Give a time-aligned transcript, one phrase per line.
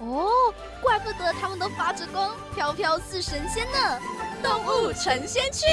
[0.00, 3.98] 哦，怪不得他们都发着光，飘飘似神仙呢！
[4.40, 5.66] 动物成仙去。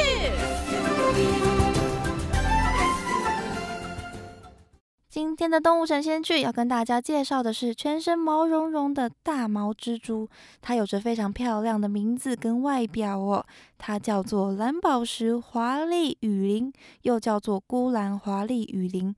[5.08, 10.28] 今天的动物成仙去要跟大家介绍的是全身毛茸茸的大毛蜘蛛，
[10.62, 13.46] 它有着非常漂亮的名字跟外表哦，
[13.78, 19.16] 它叫做蓝宝石华丽雨林，又叫做孤蓝华丽雨林。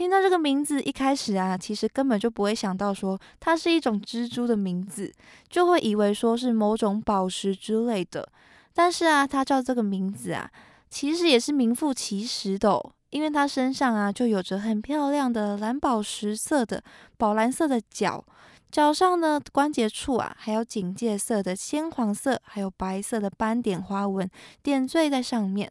[0.00, 5.12] 听到这个名字，一开始啊，其实根本就不会想到说它是一种蜘蛛的名字，
[5.50, 8.26] 就会以为说是某种宝石之类的。
[8.72, 10.50] 但是啊，它叫这个名字啊，
[10.88, 16.82] 其实也是名副其实的，哦，因为它身上啊就有着很漂亮的蓝宝石色的
[17.18, 18.24] 宝蓝色的脚，
[18.72, 24.26] 脚上呢关节处啊还有警戒色的鲜黄色，还有白色的斑点花纹
[24.62, 25.70] 点缀在上面。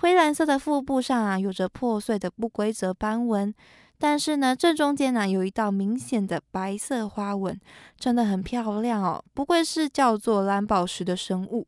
[0.00, 3.52] 灰蓝色的腹部上啊，有着破碎的不规则斑纹，
[3.98, 7.60] 但是呢，正中间呢有一道明显的白色花纹，
[7.98, 11.66] 真的很漂亮哦，不愧是叫做蓝宝石的生物。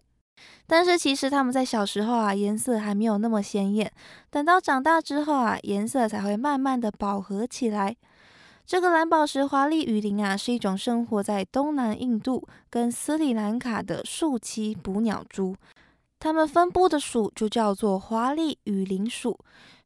[0.65, 3.91] 但是其实它们在小时候啊，颜色还没有那么鲜艳，
[4.31, 7.97] 等到长大之后啊，颜色才会慢慢的饱和起来。
[8.65, 15.57] 这个蓝宝石华丽雨林啊，是一种生活在东南印度跟斯里兰卡的树栖捕鸟蛛。
[16.21, 19.37] 它们分布的属就叫做华丽雨林属。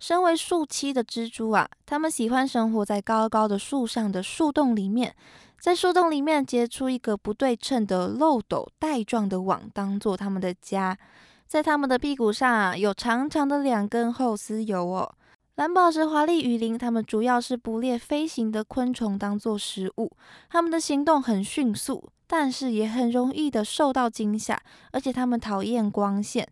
[0.01, 5.15] 身为树栖的蜘蛛啊，它们喜欢生活在高高的树上的树洞里面，
[5.61, 10.99] 在树洞里面结出一个不对称的漏斗带状的网，当做它们的家。
[11.47, 15.15] 在它们的屁股上啊，有长长的两根厚丝油哦。
[15.55, 20.11] 蓝宝石华丽雨林，它们主要是捕猎飞行的昆虫当做食物，
[20.51, 22.11] 它们的行动很迅速。
[22.37, 26.45] 但是也很容易的受到惊吓，而且它们讨厌光线。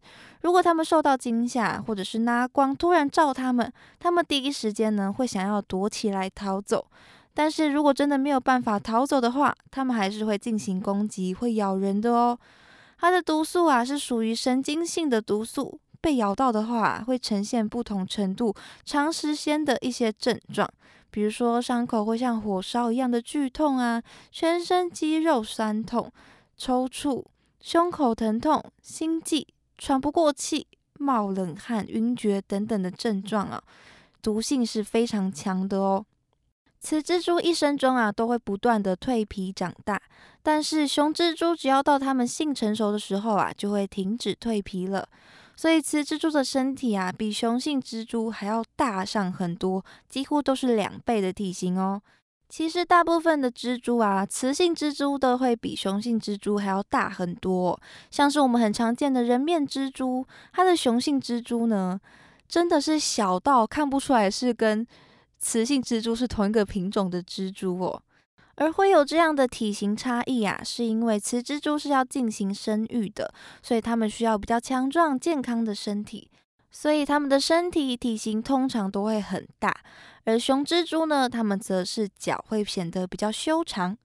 [0.43, 6.87] 如果它们受到惊吓，或者是拿光突然照它们，它们第一时间呢会想要躲起来逃走。
[7.35, 12.39] 但是如果真的没有办法逃走的话，它们还是会进行攻击，会咬人的哦。
[13.01, 18.55] 它的毒素啊是属于神经性的毒素，被咬到的话会呈现不同程度、
[18.85, 20.69] 长时间的一些症状。
[21.13, 26.11] 比如说，伤口会像火烧一样的剧痛啊，全身肌肉酸痛、
[26.57, 27.23] 抽搐、
[27.61, 29.47] 胸口疼痛、心悸、
[29.77, 30.67] 喘不过气、
[30.99, 33.63] 冒冷汗、晕厥等等的症状啊，
[34.23, 36.07] 毒性是非常强的哦。
[36.81, 40.01] 雌蜘蛛一生中啊，都会不断的蜕皮长大，
[40.43, 45.07] 但是雄蜘蛛只要到它们性成熟的时候啊，就会停止蜕皮了。
[45.57, 52.01] 所以雌蜘蛛的身体啊，比雄性蜘蛛还要大上很多，几乎都是两倍的体型哦。
[52.49, 57.81] 其实大部分的蜘蛛啊，雌性蜘蛛都会比雄性蜘蛛还要大很多。
[58.11, 61.99] 像是我们很常见的人面蜘蛛，它的雄性蜘蛛呢，
[62.47, 64.87] 真的是小到看不出来是跟
[65.39, 68.03] 雌性蜘蛛是同一个品种的蜘蛛哦。
[68.63, 76.31] 而会有这样的体型差异啊，是因为雌蜘蛛是要进行生育的，所以它们需要比较强壮、健康的身体，
[76.71, 79.77] 所以它们的身体体型通常都会很大。
[80.27, 83.99] 而雄蜘蛛呢，它们则是脚会显得比较修长。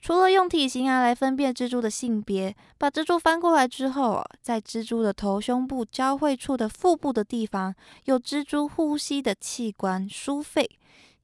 [0.00, 7.74] 除了用体型啊来分辨蜘蛛的性别，把蜘蛛翻过来之后，在蜘蛛的头胸部交汇处的腹部的地方，
[8.04, 10.70] 有蜘蛛呼吸的器官——枢肺。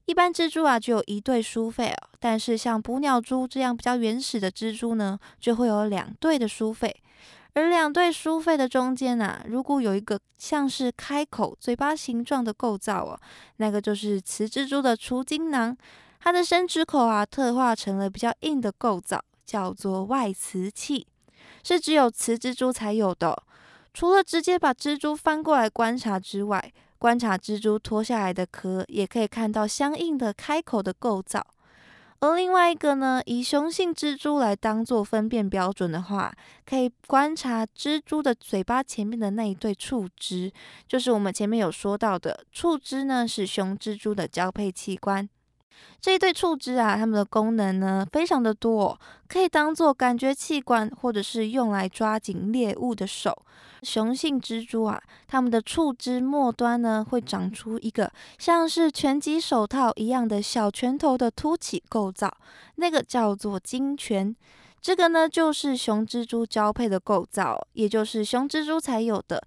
[0.07, 6.95] 一般蜘蛛啊，就有一对书肺哦，但是像捕鸟蛛这样比较原始的蜘蛛呢，就会有两对的书肺。
[7.53, 13.19] 而两对书肺的中间啊，如果有一个像是开口、嘴巴形状的构造哦，
[13.57, 15.75] 那个就是雌蜘蛛的除精囊，
[16.21, 21.05] 它的生殖口啊，特化成了比较硬的构造，叫做外雌器，
[21.63, 23.43] 是只有雌蜘蛛才有的。
[23.93, 31.45] 除了直接把蜘蛛翻过来观察之外，观察蜘蛛脱下来的壳，也可以看到相应的开口的构造。
[32.19, 36.33] 而另外一个呢，以雄性蜘蛛来当做分辨标准的话，
[36.65, 40.51] 可以观察蜘蛛的嘴巴前面的那一对触肢，
[40.87, 45.29] 就是我们前面有说到的触肢呢，是雄蜘蛛的交配器官。
[45.99, 53.35] 这一对触枝啊，它们的功能呢非常的多，可以当做感觉器官，或者是用来抓紧猎物的手。
[53.83, 62.35] 雄性蜘蛛啊，它们的触枝末端呢会长出一个像是拳击手套一样的小拳头的凸起构造，
[62.75, 64.35] 那个叫做金拳。
[64.81, 69.43] 这个呢就是雄蜘蛛交配的构造，也就是雄蜘蛛才有的。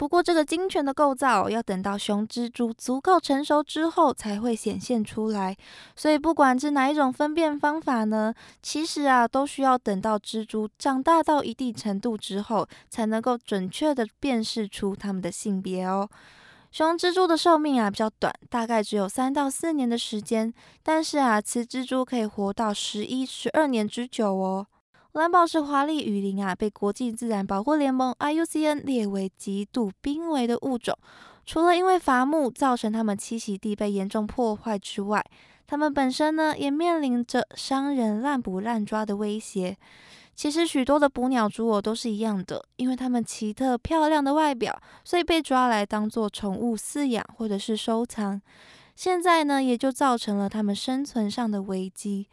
[0.00, 5.54] 不过，这个精全的构造要等到雄蜘蛛足够成熟之后才会显现出来。
[5.94, 8.32] 所以，不管是哪一种分辨方法呢，
[8.62, 16.08] 其实啊，都需要等到蜘蛛长大到一定程度之后，才能够准确的辨识出它们的性别哦。
[16.72, 20.50] 雄蜘蛛的寿命啊比较短，大概只有三到四年的时间，
[20.82, 24.66] 但是啊，雌蜘蛛可以活到十一、十二年之久哦。
[25.12, 30.96] 蓝宝石华丽雨林啊，被国际自然保护联盟 IUCN 列为极度濒危的物种。
[31.44, 35.24] 除了因为伐木造成它们栖息地被严重破坏之外，
[35.66, 39.76] 它们本身呢也面临着商人滥捕滥抓的威胁。
[40.36, 48.40] 其实许多的捕鸟蛛哦都是一样的，因为它们奇特漂亮的外表，所以被抓来当做宠物饲养或者是收藏。
[48.94, 52.28] 现在呢，也就造成了它们生存上的危机。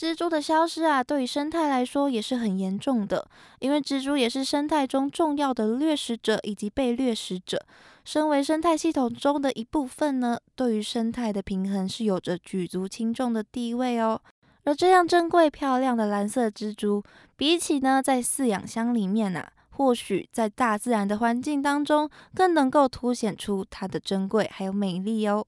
[0.00, 7.62] 蜘蛛的消失啊，对于生态来说也是很严重的，因为蜘蛛也是生态中重要的掠食者以及被掠食者。
[8.02, 14.18] 身为生态系统中的一部分呢，对于生态的平衡是有着举足轻重的地位哦。
[14.64, 17.02] 而这样珍贵漂亮的蓝色蜘蛛，
[17.36, 25.46] 比起呢在饲养箱里面啊，或许在大自然的环境当中，更能够凸显出它的珍贵还有美丽哦。